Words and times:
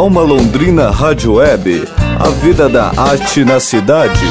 Alma 0.00 0.22
Londrina 0.22 0.88
Rádio 0.88 1.34
Web, 1.34 1.84
a 2.18 2.30
vida 2.30 2.70
da 2.70 2.86
arte 2.96 3.44
na 3.44 3.60
cidade. 3.60 4.24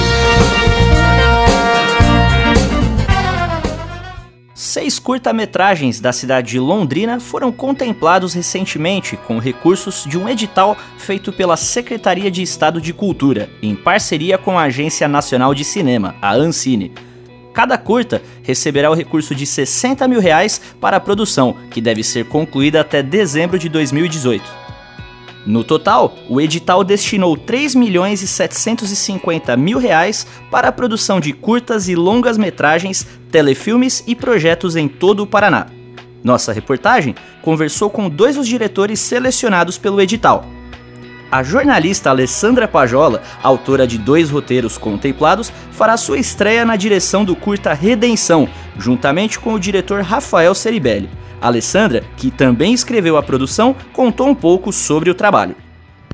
Seis 4.56 4.98
curta-metragens 4.98 6.00
da 6.00 6.12
cidade 6.12 6.54
de 6.54 6.60
Londrina 6.60 7.20
foram 7.20 7.52
contemplados 7.52 8.34
recentemente 8.34 9.16
com 9.16 9.38
recursos 9.38 10.06
de 10.10 10.18
um 10.18 10.28
edital 10.28 10.76
feito 10.98 11.32
pela 11.32 11.56
Secretaria 11.56 12.32
de 12.32 12.42
Estado 12.42 12.82
de 12.82 12.92
Cultura, 12.92 13.48
em 13.62 13.76
parceria 13.76 14.40
com 14.40 14.58
a 14.58 14.64
Agência 14.64 15.08
Nacional 15.08 15.54
de 15.54 15.64
Cinema, 15.64 16.16
a 16.20 16.34
Ancine. 16.34 16.92
Cada 17.54 17.78
curta 17.78 18.24
receberá 18.42 18.90
o 18.90 18.96
recurso 18.96 19.36
de 19.36 19.46
60 19.46 20.08
mil 20.08 20.20
reais 20.20 20.60
para 20.82 20.98
a 20.98 21.00
produção, 21.00 21.56
que 21.70 21.80
deve 21.80 22.04
ser 22.04 22.26
concluída 22.26 22.82
até 22.82 23.04
dezembro 23.04 23.60
de 23.60 23.70
2018. 23.70 24.59
No 25.46 25.64
total, 25.64 26.16
o 26.28 26.42
edital 26.42 26.84
destinou 26.84 27.38
3 27.38 27.74
milhões 27.74 28.22
e 28.22 28.28
750 28.28 29.56
mil 29.56 29.78
reais 29.78 30.28
para 30.52 30.68
a 30.68 30.72
produção 30.72 31.20
de 31.20 31.34
curtas 31.34 31.88
e 31.88 31.96
longas 31.96 32.38
metragens, 32.38 33.08
telefilmes 33.32 34.04
e 34.06 34.16
projetos 34.16 34.76
em 34.76 34.88
todo 34.88 35.24
o 35.24 35.28
Paraná. 35.28 35.68
Nossa 36.24 36.52
reportagem 36.52 37.16
conversou 37.42 37.90
com 37.90 38.10
dois 38.10 38.36
dos 38.36 38.48
diretores 38.48 39.00
selecionados 39.00 39.78
pelo 39.78 40.02
edital. 40.02 40.46
A 41.32 41.44
jornalista 41.44 42.10
Alessandra 42.10 42.68
Pajola, 42.68 43.22
autora 43.44 43.86
de 43.86 44.00
dois 44.00 44.32
roteiros 44.32 44.78
contemplados, 44.78 45.54
fará 45.72 45.96
sua 45.96 46.18
estreia 46.18 46.66
na 46.66 46.76
direção 46.76 47.24
do 47.24 47.36
curta 47.36 47.72
Redenção, 47.72 48.50
juntamente 48.78 49.40
com 49.40 49.54
o 49.54 49.60
diretor 49.60 50.02
Rafael 50.02 50.56
Ceribelli. 50.56 51.10
Alessandra, 51.42 52.04
que 52.18 52.30
também 52.30 52.74
escreveu 52.74 53.18
a 53.18 53.24
produção, 53.24 53.76
contou 53.94 54.28
um 54.28 54.36
pouco 54.36 54.72
sobre 54.72 55.10
o 55.10 55.16
trabalho. 55.16 55.56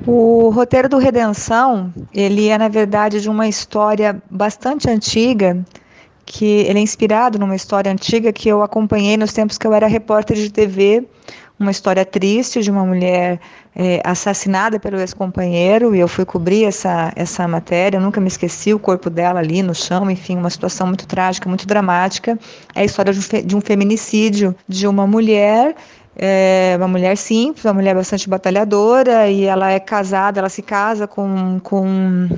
O 0.06 0.50
roteiro 0.50 0.90
do 0.90 0.98
Redenção, 0.98 1.94
ele 2.14 2.48
é 2.50 2.58
na 2.58 2.68
verdade 2.68 3.22
de 3.22 3.30
uma 3.30 3.48
história 3.48 4.22
bastante 4.30 4.90
antiga, 4.90 5.66
que 6.26 6.46
ele 6.46 6.80
é 6.80 6.82
inspirado 6.82 7.38
numa 7.38 7.56
história 7.56 7.92
antiga 7.92 8.34
que 8.34 8.50
eu 8.50 8.64
acompanhei 8.64 9.16
nos 9.18 9.32
tempos 9.32 9.58
que 9.58 9.68
eu 9.68 9.74
era 9.74 9.88
repórter 9.88 10.36
de 10.36 10.50
TV, 10.50 11.06
uma 11.60 11.72
história 11.72 12.04
triste 12.04 12.62
de 12.62 12.70
uma 12.70 12.86
mulher 12.86 13.40
é, 13.76 14.02
assassinada 14.04 14.80
pelo 14.80 15.00
ex-companheiro 15.00 15.96
e 15.96 16.00
eu 16.00 16.08
fui 16.08 16.26
cobrir 16.26 16.66
essa, 16.66 17.14
essa 17.16 17.48
matéria. 17.48 17.98
Eu 17.98 18.02
nunca 18.02 18.20
me 18.20 18.28
esqueci 18.28 18.74
o 18.74 18.80
corpo 18.80 19.10
dela 19.10 19.40
ali 19.40 19.62
no 19.62 19.74
chão, 19.74 20.10
enfim, 20.10 20.36
uma 20.36 20.50
situação 20.50 20.88
muito 20.88 21.08
trágica, 21.08 21.48
muito 21.48 21.66
dramática. 21.66 22.38
É 22.74 22.82
a 22.82 22.86
história 22.86 23.14
de 23.14 23.20
um, 23.20 23.46
de 23.46 23.56
um 23.56 23.62
feminicídio 23.62 24.56
de 24.68 24.88
uma 24.88 25.08
mulher 25.08 25.76
é 26.18 26.76
uma 26.78 26.88
mulher 26.88 27.18
simples, 27.18 27.66
uma 27.66 27.74
mulher 27.74 27.94
bastante 27.94 28.30
batalhadora, 28.30 29.30
e 29.30 29.44
ela 29.44 29.72
é 29.72 29.80
casada, 29.80 30.40
ela 30.40 30.48
se 30.48 30.62
casa 30.62 31.06
com, 31.08 31.60
com, 31.60 32.30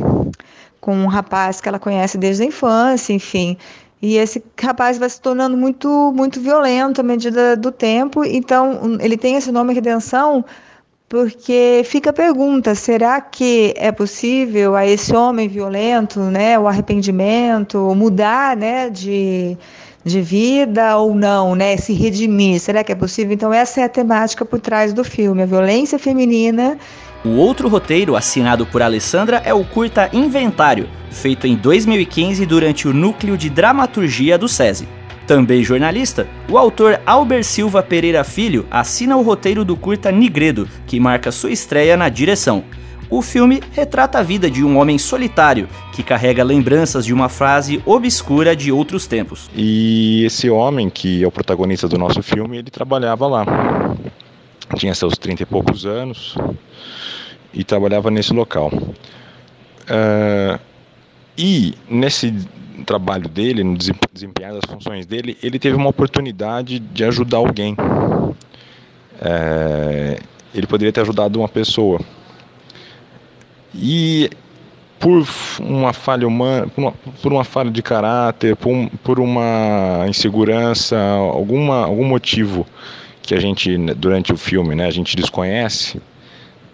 com 0.88 0.96
um 0.96 1.08
rapaz 1.08 1.60
que 1.60 1.68
ela 1.68 1.78
conhece 1.78 2.18
desde 2.18 2.44
a 2.44 2.46
infância, 2.46 3.12
enfim. 3.12 3.58
E 4.02 4.16
esse 4.16 4.42
rapaz 4.58 4.98
vai 4.98 5.10
se 5.10 5.20
tornando 5.20 5.58
muito, 5.58 6.14
muito 6.16 6.40
violento 6.40 7.02
à 7.02 7.04
medida 7.04 7.58
do 7.58 7.74
tempo, 7.74 8.24
então 8.24 8.98
ele 9.02 9.18
tem 9.18 9.36
esse 9.36 9.52
nome 9.52 9.74
Redenção 9.74 10.46
porque 11.10 11.82
fica 11.84 12.12
a 12.12 12.14
pergunta: 12.14 12.74
será 12.74 13.20
que 13.20 13.74
é 13.76 13.92
possível 13.92 14.78
a 14.78 14.86
esse 14.86 15.14
homem 15.14 15.50
violento, 15.50 16.22
né, 16.22 16.58
o 16.58 16.70
arrependimento, 16.70 17.94
mudar, 17.94 18.56
né, 18.56 18.90
de, 18.90 19.58
de 20.08 20.22
vida 20.22 20.98
ou 20.98 21.14
não, 21.14 21.54
né, 21.54 21.78
se 21.78 21.94
redimir? 21.94 22.60
Será 22.60 22.84
que 22.84 22.92
é 22.92 22.96
possível? 22.96 23.34
Então 23.34 23.54
essa 23.54 23.82
é 23.82 23.84
a 23.84 23.90
temática 23.90 24.44
por 24.44 24.60
trás 24.60 24.94
do 24.94 25.04
filme, 25.04 25.44
a 25.44 25.46
violência 25.46 26.00
feminina. 26.00 26.78
O 27.26 27.32
outro 27.32 27.68
roteiro 27.68 28.16
assinado 28.16 28.66
por 28.66 28.82
Alessandra 28.82 29.42
é 29.44 29.54
o 29.54 29.66
curta 29.66 30.10
Inventário, 30.14 30.88
feito 31.12 31.46
em 31.46 31.56
2015 31.56 32.46
durante 32.46 32.88
o 32.88 32.94
núcleo 32.94 33.38
de 33.38 33.50
dramaturgia 33.50 34.38
do 34.38 34.48
SESI. 34.48 34.88
Também 35.28 35.62
jornalista, 35.62 36.26
o 36.50 36.58
autor 36.58 37.02
Albert 37.06 37.44
Silva 37.44 37.84
Pereira 37.84 38.24
Filho 38.24 38.66
assina 38.72 39.18
o 39.18 39.22
roteiro 39.22 39.66
do 39.66 39.76
curta 39.76 40.10
Nigredo, 40.10 40.70
que 40.86 41.02
marca 41.02 41.34
sua 41.34 41.52
estreia 41.52 41.98
na 41.98 42.08
direção. 42.08 42.64
O 43.10 43.22
filme 43.22 43.62
retrata 43.72 44.20
a 44.20 44.24
vida 44.24 44.52
de 44.52 44.64
um 44.64 44.78
homem 44.78 44.98
solitário 44.98 45.70
que 45.94 46.04
carrega 46.04 46.44
lembranças 46.44 47.06
de 47.06 47.14
uma 47.14 47.30
frase 47.30 47.82
obscura 47.86 48.56
de 48.56 48.72
outros 48.72 49.08
tempos. 49.08 49.50
E 49.56 50.24
esse 50.26 50.50
homem, 50.50 50.90
que 50.90 51.24
é 51.24 51.28
o 51.28 51.32
protagonista 51.32 51.88
do 51.88 51.98
nosso 51.98 52.22
filme, 52.22 52.58
ele 52.58 52.70
trabalhava 52.70 53.26
lá. 53.28 53.46
Tinha 54.76 54.94
seus 54.94 55.18
trinta 55.18 55.44
e 55.44 55.46
poucos 55.46 55.86
anos 55.86 56.36
e 57.54 57.64
trabalhava 57.64 58.12
nesse 58.12 58.34
local. 58.34 58.72
Uh, 59.88 60.60
e 61.38 61.76
nesse 61.90 62.34
trabalho 62.86 63.30
dele, 63.30 63.64
no 63.64 63.78
desempenhar 63.78 64.54
das 64.54 64.66
funções 64.68 65.06
dele, 65.06 65.38
ele 65.42 65.58
teve 65.60 65.76
uma 65.76 65.90
oportunidade 65.90 66.80
de 66.80 67.04
ajudar 67.04 67.38
alguém. 67.38 67.76
É, 69.20 70.20
ele 70.54 70.68
poderia 70.68 70.92
ter 70.92 71.02
ajudado 71.02 71.40
uma 71.40 71.48
pessoa. 71.48 72.00
E 73.74 74.30
por 75.00 75.26
uma 75.60 75.94
falha 75.94 76.28
humana, 76.28 76.68
por 76.68 76.82
uma, 76.82 76.94
por 77.22 77.34
uma 77.34 77.44
falha 77.44 77.72
de 77.72 77.82
caráter, 77.82 78.56
por, 78.56 78.90
por 79.04 79.20
uma 79.20 80.06
insegurança, 80.08 80.98
alguma, 81.00 81.86
algum 81.86 82.06
motivo 82.06 82.66
que 83.22 83.36
a 83.36 83.40
gente, 83.40 83.78
durante 83.96 84.32
o 84.32 84.38
filme, 84.38 84.74
né, 84.74 84.86
a 84.88 84.92
gente 84.92 85.16
desconhece, 85.16 86.02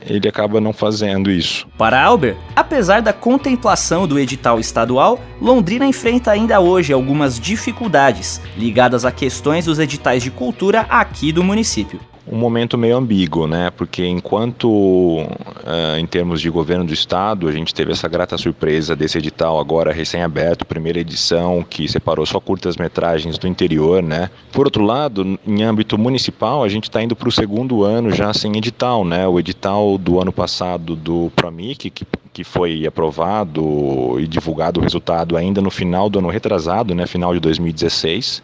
ele 0.06 0.28
acaba 0.28 0.60
não 0.60 0.74
fazendo 0.74 1.32
isso. 1.32 1.66
Para 1.78 2.02
Albert, 2.02 2.38
apesar 2.56 3.02
da 3.02 3.14
contemplação 3.14 4.08
do 4.08 4.20
edital 4.20 4.60
estadual, 4.60 5.20
Londrina 5.42 5.86
enfrenta 5.86 6.32
ainda 6.32 6.60
hoje 6.60 6.94
algumas 6.94 7.40
dificuldades 7.40 8.42
ligadas 8.58 9.06
a 9.06 9.12
questões 9.12 9.66
dos 9.66 9.80
editais 9.80 10.22
de 10.22 10.30
cultura 10.30 10.82
aqui 10.90 11.32
do 11.32 11.44
município 11.44 12.00
um 12.26 12.38
momento 12.38 12.78
meio 12.78 12.96
ambíguo, 12.96 13.48
né? 13.48 13.70
Porque 13.70 14.06
enquanto 14.06 14.70
uh, 14.70 15.98
em 16.00 16.06
termos 16.06 16.40
de 16.40 16.50
governo 16.50 16.86
do 16.86 16.94
estado 16.94 17.48
a 17.48 17.52
gente 17.52 17.74
teve 17.74 17.92
essa 17.92 18.08
grata 18.08 18.38
surpresa 18.38 18.96
desse 18.96 19.18
edital 19.18 19.60
agora 19.60 19.92
recém-aberto, 19.92 20.66
primeira 20.66 21.00
edição 21.00 21.66
que 21.68 21.88
separou 21.88 22.26
só 22.26 22.40
curtas 22.40 22.78
metragens 22.78 23.38
do 23.38 23.48
interior, 23.48 24.02
né? 24.02 24.30
Por 24.52 24.66
outro 24.66 24.84
lado, 24.84 25.38
em 25.46 25.64
âmbito 25.64 25.98
municipal 25.98 26.64
a 26.64 26.70
gente 26.70 26.86
está 26.86 27.02
indo 27.04 27.16
para 27.16 27.28
o 27.28 27.32
segundo 27.32 27.84
ano 27.84 28.12
já 28.12 28.34
sem 28.34 28.56
edital, 28.58 29.04
né? 29.04 29.28
O 29.28 29.38
edital 29.38 29.98
do 29.98 30.22
ano 30.22 30.32
passado 30.32 30.96
do 30.96 31.32
Promic 31.36 31.90
que 31.90 32.06
que 32.34 32.44
foi 32.44 32.86
aprovado 32.88 34.20
e 34.20 34.28
divulgado 34.28 34.80
o 34.80 34.84
resultado 34.84 35.38
ainda 35.38 35.62
no 35.62 35.70
final 35.70 36.10
do 36.10 36.18
ano 36.18 36.30
retrasado, 36.30 36.96
né, 36.96 37.06
final 37.06 37.32
de 37.32 37.40
2016. 37.40 38.42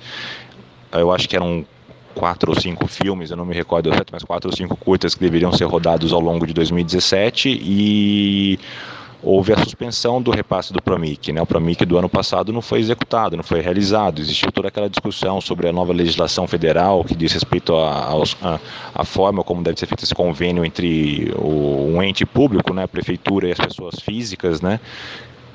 Eu 0.91 1.11
acho 1.11 1.27
que 1.27 1.35
eram 1.35 1.65
quatro 2.15 2.51
ou 2.51 2.59
cinco 2.59 2.87
filmes, 2.87 3.31
eu 3.31 3.37
não 3.37 3.45
me 3.45 3.53
recordo 3.53 3.89
certo, 3.93 4.11
mas 4.11 4.23
quatro 4.23 4.49
ou 4.49 4.55
cinco 4.55 4.75
curtas 4.75 5.13
que 5.13 5.21
deveriam 5.21 5.51
ser 5.51 5.65
rodados 5.65 6.11
ao 6.11 6.19
longo 6.19 6.45
de 6.45 6.53
2017 6.53 7.49
e 7.49 8.59
houve 9.21 9.51
a 9.53 9.57
suspensão 9.57 10.21
do 10.21 10.31
repasse 10.31 10.71
do 10.71 10.81
Promic. 10.81 11.31
Né? 11.31 11.41
O 11.41 11.45
Promic 11.45 11.85
do 11.85 11.97
ano 11.97 12.07
passado 12.07 12.53
não 12.53 12.61
foi 12.61 12.79
executado, 12.79 13.35
não 13.35 13.43
foi 13.43 13.59
realizado. 13.59 14.21
Existiu 14.21 14.51
toda 14.51 14.69
aquela 14.69 14.89
discussão 14.89 15.41
sobre 15.41 15.67
a 15.67 15.73
nova 15.73 15.91
legislação 15.91 16.47
federal 16.47 17.03
que 17.03 17.15
diz 17.15 17.33
respeito 17.33 17.73
à 17.75 19.05
forma 19.05 19.43
como 19.43 19.61
deve 19.61 19.79
ser 19.79 19.87
feito 19.87 20.03
esse 20.03 20.15
convênio 20.15 20.63
entre 20.63 21.33
o, 21.35 21.93
um 21.93 22.01
ente 22.01 22.25
público, 22.25 22.73
né, 22.73 22.83
a 22.83 22.87
prefeitura 22.87 23.47
e 23.47 23.51
as 23.51 23.59
pessoas 23.59 23.95
físicas, 23.99 24.61
né? 24.61 24.79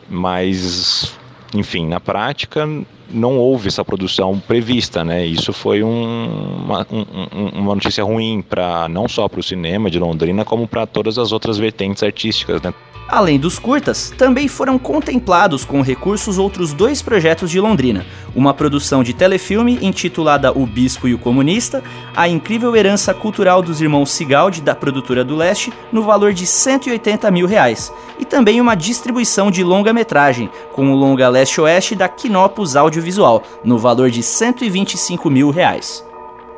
mas 0.09 1.17
enfim, 1.55 1.87
na 1.87 2.01
prática 2.01 2.67
não 3.11 3.39
houve 3.39 3.69
essa 3.69 3.85
produção 3.85 4.39
prevista, 4.39 5.05
né? 5.05 5.25
Isso 5.25 5.53
foi 5.53 5.83
um, 5.83 6.65
uma, 6.65 6.87
um, 6.91 7.61
uma 7.61 7.75
notícia 7.75 8.03
ruim 8.05 8.43
para 8.43 8.89
não 8.89 9.09
só 9.09 9.29
para 9.29 9.41
o 9.41 9.43
cinema 9.43 9.91
de 9.91 9.99
Londrina, 9.99 10.45
como 10.45 10.67
para 10.67 10.87
todas 10.87 11.19
as 11.19 11.33
outras 11.33 11.59
vertentes 11.59 12.03
artísticas, 12.03 12.61
né? 12.63 12.73
Além 13.07 13.39
dos 13.39 13.59
curtas, 13.59 14.13
também 14.17 14.49
foram 14.49 14.79
contemplados 14.79 15.65
com 15.65 15.83
recursos 15.83 16.39
outros 16.39 16.73
dois 16.73 17.03
projetos 17.03 17.51
de 17.51 17.61
Londrina: 17.61 18.07
uma 18.35 18.55
produção 18.55 19.03
de 19.03 19.13
telefilme 19.13 19.79
intitulada 19.83 20.51
O 20.57 20.67
Bispo 20.67 21.07
e 21.07 21.15
o 21.15 21.19
Comunista, 21.19 21.83
a 22.17 22.27
incrível 22.27 22.75
herança 22.75 23.13
cultural 23.13 23.63
dos 23.63 23.81
irmãos 23.81 24.11
Sigaldi 24.11 24.63
da 24.63 24.75
produtora 24.75 25.23
do 25.23 25.37
Leste, 25.37 25.73
no 25.93 26.03
valor 26.03 26.33
de 26.33 26.47
180 26.47 27.31
mil 27.31 27.47
reais, 27.47 27.93
e 28.19 28.25
também 28.25 28.61
uma 28.61 28.75
distribuição 28.75 29.51
de 29.51 29.63
longa-metragem, 29.63 30.51
com 30.73 30.91
o 30.91 30.97
longa 30.97 31.29
Leste-Oeste 31.29 31.95
da 31.95 32.09
Quinopus 32.09 32.75
Audiovisual, 32.75 33.43
no 33.63 33.79
valor 33.79 34.11
de 34.11 34.23
125 34.23 35.29
mil 35.29 35.51
reais. 35.51 36.05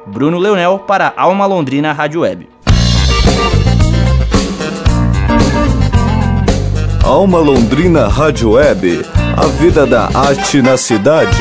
Bruno 0.07 0.39
Leonel 0.39 0.79
para 0.79 1.13
Alma 1.17 1.45
Londrina 1.47 1.93
Rádio 1.93 2.21
Web. 2.21 2.56
Alma 7.07 7.39
Londrina 7.39 8.09
Rádio 8.09 8.51
Web, 8.55 9.07
a 9.37 9.47
vida 9.47 9.87
da 9.87 10.11
arte 10.13 10.61
na 10.61 10.77
cidade. 10.77 11.41